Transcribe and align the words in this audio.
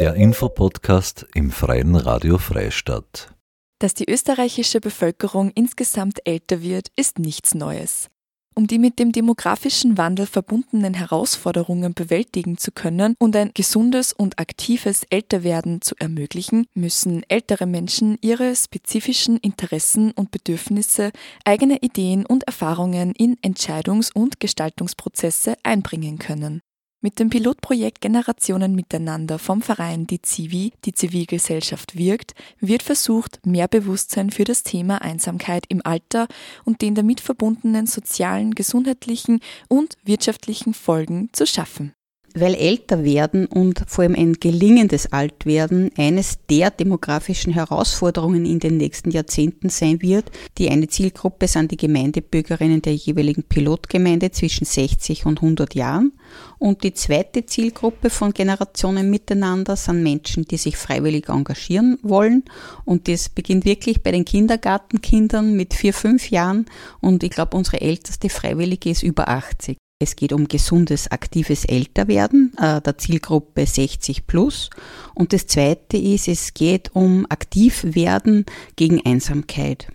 Der 0.00 0.14
Infopodcast 0.14 1.26
im 1.34 1.50
Freien 1.50 1.94
Radio 1.94 2.38
Freistadt. 2.38 3.34
Dass 3.80 3.92
die 3.92 4.10
österreichische 4.10 4.80
Bevölkerung 4.80 5.50
insgesamt 5.54 6.26
älter 6.26 6.62
wird, 6.62 6.88
ist 6.96 7.18
nichts 7.18 7.54
Neues. 7.54 8.08
Um 8.54 8.66
die 8.66 8.78
mit 8.78 8.98
dem 8.98 9.12
demografischen 9.12 9.98
Wandel 9.98 10.24
verbundenen 10.24 10.94
Herausforderungen 10.94 11.92
bewältigen 11.92 12.56
zu 12.56 12.72
können 12.72 13.14
und 13.18 13.36
ein 13.36 13.50
gesundes 13.52 14.14
und 14.14 14.38
aktives 14.38 15.04
Älterwerden 15.10 15.82
zu 15.82 15.94
ermöglichen, 15.98 16.64
müssen 16.72 17.22
ältere 17.28 17.66
Menschen 17.66 18.16
ihre 18.22 18.56
spezifischen 18.56 19.36
Interessen 19.36 20.12
und 20.12 20.30
Bedürfnisse, 20.30 21.10
eigene 21.44 21.76
Ideen 21.82 22.24
und 22.24 22.44
Erfahrungen 22.44 23.12
in 23.12 23.36
Entscheidungs- 23.42 24.14
und 24.14 24.40
Gestaltungsprozesse 24.40 25.56
einbringen 25.62 26.18
können. 26.18 26.62
Mit 27.02 27.18
dem 27.18 27.30
Pilotprojekt 27.30 28.02
Generationen 28.02 28.74
miteinander 28.74 29.38
vom 29.38 29.62
Verein 29.62 30.06
Die 30.06 30.20
Zivi, 30.20 30.72
die 30.84 30.92
Zivilgesellschaft 30.92 31.96
wirkt, 31.96 32.34
wird 32.60 32.82
versucht, 32.82 33.46
mehr 33.46 33.68
Bewusstsein 33.68 34.28
für 34.28 34.44
das 34.44 34.64
Thema 34.64 35.00
Einsamkeit 35.00 35.64
im 35.70 35.80
Alter 35.82 36.28
und 36.66 36.82
den 36.82 36.94
damit 36.94 37.22
verbundenen 37.22 37.86
sozialen, 37.86 38.54
gesundheitlichen 38.54 39.40
und 39.68 39.96
wirtschaftlichen 40.04 40.74
Folgen 40.74 41.30
zu 41.32 41.46
schaffen 41.46 41.94
weil 42.34 42.54
älter 42.54 43.04
werden 43.04 43.46
und 43.46 43.84
vor 43.86 44.04
allem 44.04 44.14
ein 44.14 44.34
gelingendes 44.34 45.12
Altwerden 45.12 45.90
eines 45.96 46.38
der 46.48 46.70
demografischen 46.70 47.52
Herausforderungen 47.52 48.44
in 48.44 48.60
den 48.60 48.76
nächsten 48.76 49.10
Jahrzehnten 49.10 49.68
sein 49.68 50.00
wird. 50.02 50.30
Die 50.58 50.70
eine 50.70 50.88
Zielgruppe 50.88 51.48
sind 51.48 51.70
die 51.70 51.76
Gemeindebürgerinnen 51.76 52.82
der 52.82 52.94
jeweiligen 52.94 53.42
Pilotgemeinde 53.42 54.30
zwischen 54.30 54.64
60 54.64 55.26
und 55.26 55.38
100 55.42 55.74
Jahren. 55.74 56.12
Und 56.58 56.84
die 56.84 56.94
zweite 56.94 57.46
Zielgruppe 57.46 58.10
von 58.10 58.32
Generationen 58.32 59.10
miteinander 59.10 59.76
sind 59.76 60.02
Menschen, 60.02 60.44
die 60.44 60.56
sich 60.56 60.76
freiwillig 60.76 61.28
engagieren 61.28 61.98
wollen. 62.02 62.44
Und 62.84 63.08
das 63.08 63.28
beginnt 63.28 63.64
wirklich 63.64 64.02
bei 64.02 64.12
den 64.12 64.24
Kindergartenkindern 64.24 65.54
mit 65.54 65.74
vier, 65.74 65.94
fünf 65.94 66.30
Jahren. 66.30 66.66
Und 67.00 67.22
ich 67.22 67.30
glaube, 67.30 67.56
unsere 67.56 67.80
älteste 67.80 68.28
Freiwillige 68.28 68.90
ist 68.90 69.02
über 69.02 69.28
80. 69.28 69.76
Es 70.02 70.16
geht 70.16 70.32
um 70.32 70.48
gesundes, 70.48 71.10
aktives 71.10 71.66
Älterwerden 71.66 72.54
äh, 72.56 72.80
der 72.80 72.96
Zielgruppe 72.96 73.66
60 73.66 74.26
plus. 74.26 74.70
Und 75.14 75.34
das 75.34 75.46
zweite 75.46 75.98
ist, 75.98 76.26
es 76.26 76.54
geht 76.54 76.94
um 76.94 77.26
aktiv 77.28 77.84
werden 77.84 78.46
gegen 78.76 79.04
Einsamkeit. 79.04 79.88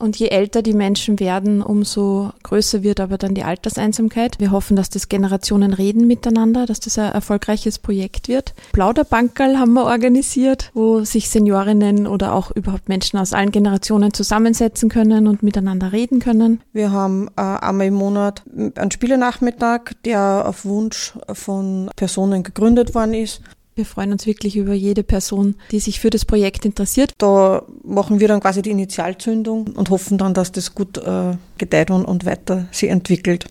Und 0.00 0.18
je 0.18 0.28
älter 0.28 0.62
die 0.62 0.72
Menschen 0.72 1.20
werden, 1.20 1.60
umso 1.60 2.30
größer 2.42 2.82
wird 2.82 3.00
aber 3.00 3.18
dann 3.18 3.34
die 3.34 3.44
Alterseinsamkeit. 3.44 4.40
Wir 4.40 4.50
hoffen, 4.50 4.74
dass 4.74 4.88
das 4.88 5.10
Generationen 5.10 5.74
reden 5.74 6.06
miteinander, 6.06 6.64
dass 6.64 6.80
das 6.80 6.98
ein 6.98 7.12
erfolgreiches 7.12 7.78
Projekt 7.78 8.26
wird. 8.26 8.54
Plauderbankerl 8.72 9.58
haben 9.58 9.74
wir 9.74 9.84
organisiert, 9.84 10.70
wo 10.72 11.04
sich 11.04 11.28
Seniorinnen 11.28 12.06
oder 12.06 12.32
auch 12.32 12.50
überhaupt 12.50 12.88
Menschen 12.88 13.18
aus 13.18 13.34
allen 13.34 13.52
Generationen 13.52 14.14
zusammensetzen 14.14 14.88
können 14.88 15.26
und 15.26 15.42
miteinander 15.42 15.92
reden 15.92 16.18
können. 16.18 16.62
Wir 16.72 16.92
haben 16.92 17.28
äh, 17.36 17.42
einmal 17.42 17.88
im 17.88 17.94
Monat 17.94 18.42
einen 18.56 18.90
Spielenachmittag, 18.90 19.92
der 20.06 20.48
auf 20.48 20.64
Wunsch 20.64 21.12
von 21.30 21.90
Personen 21.94 22.42
gegründet 22.42 22.94
worden 22.94 23.12
ist. 23.12 23.42
Wir 23.74 23.86
freuen 23.86 24.12
uns 24.12 24.26
wirklich 24.26 24.56
über 24.56 24.74
jede 24.74 25.02
Person, 25.02 25.56
die 25.70 25.80
sich 25.80 26.00
für 26.00 26.10
das 26.10 26.24
Projekt 26.24 26.64
interessiert. 26.64 27.14
Da 27.18 27.62
machen 27.82 28.20
wir 28.20 28.28
dann 28.28 28.40
quasi 28.40 28.62
die 28.62 28.70
Initialzündung 28.70 29.68
und 29.68 29.90
hoffen 29.90 30.18
dann, 30.18 30.34
dass 30.34 30.52
das 30.52 30.74
gut 30.74 30.98
äh, 30.98 31.36
gedeiht 31.56 31.90
und, 31.90 32.04
und 32.04 32.24
weiter 32.24 32.66
sich 32.72 32.90
entwickelt. 32.90 33.46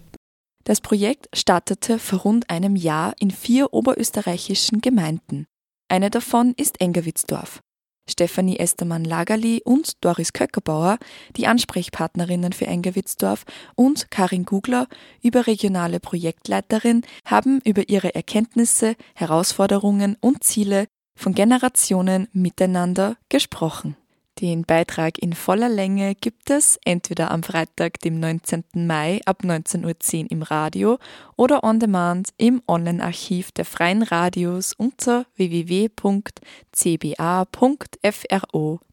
Das 0.65 0.81
Projekt 0.81 1.29
startete 1.33 1.97
vor 1.97 2.19
rund 2.19 2.49
einem 2.49 2.75
Jahr 2.75 3.13
in 3.19 3.31
vier 3.31 3.73
oberösterreichischen 3.73 4.81
Gemeinden. 4.81 5.45
Eine 5.87 6.09
davon 6.11 6.53
ist 6.57 6.79
Engerwitzdorf. 6.79 7.61
Stefanie 8.09 8.57
Estermann-Lagerli 8.57 9.61
und 9.63 10.03
Doris 10.03 10.33
Köckerbauer, 10.33 10.97
die 11.35 11.47
Ansprechpartnerinnen 11.47 12.53
für 12.53 12.67
Engewitzdorf, 12.67 13.45
und 13.75 14.11
Karin 14.11 14.45
Gugler, 14.45 14.87
überregionale 15.21 15.99
Projektleiterin, 15.99 17.03
haben 17.25 17.61
über 17.63 17.87
ihre 17.89 18.15
Erkenntnisse, 18.15 18.95
Herausforderungen 19.15 20.17
und 20.19 20.43
Ziele 20.43 20.87
von 21.15 21.33
Generationen 21.33 22.27
miteinander 22.33 23.17
gesprochen. 23.29 23.95
Den 24.41 24.63
Beitrag 24.63 25.17
in 25.17 25.33
voller 25.33 25.67
Länge 25.67 26.15
gibt 26.15 26.49
es 26.49 26.79
entweder 26.85 27.31
am 27.31 27.43
Freitag, 27.43 27.99
dem 27.99 28.21
19. 28.21 28.63
Mai 28.73 29.19
ab 29.25 29.41
19.10 29.43 30.23
Uhr 30.23 30.31
im 30.31 30.43
Radio 30.43 30.97
oder 31.35 31.65
on 31.65 31.81
demand 31.81 32.29
im 32.37 32.61
Online-Archiv 32.65 33.51
der 33.51 33.65
Freien 33.65 34.01
Radios 34.01 34.71
unter 34.71 35.25
www.cba.fro 35.35 35.99